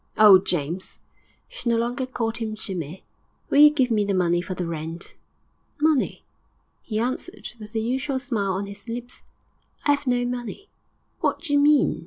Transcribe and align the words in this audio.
'Oh, 0.17 0.39
James!' 0.39 0.97
she 1.47 1.69
no 1.69 1.77
longer 1.77 2.07
called 2.07 2.37
him 2.37 2.55
Jimmy 2.55 3.05
'will 3.51 3.59
you 3.59 3.69
give 3.69 3.91
me 3.91 4.03
the 4.03 4.15
money 4.15 4.41
for 4.41 4.55
the 4.55 4.65
rent?' 4.65 5.13
'Money?' 5.79 6.25
he 6.81 6.97
answered 6.97 7.49
with 7.59 7.73
the 7.73 7.81
usual 7.83 8.17
smile 8.17 8.53
on 8.53 8.65
his 8.65 8.89
lips. 8.89 9.21
'I 9.85 9.93
'ave 9.93 10.09
no 10.09 10.25
money.' 10.25 10.69
'What 11.19 11.37
d'you 11.43 11.59
mean? 11.59 11.99